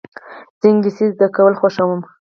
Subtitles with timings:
[0.59, 2.01] زه انګلېسي زده کول خوښوم.